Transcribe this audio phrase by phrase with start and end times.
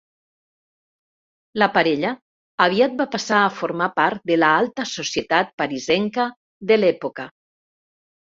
[1.63, 2.13] La parella
[2.65, 6.25] aviat va passar a formar part de l'alta societat parisenca
[6.73, 7.29] de l'època.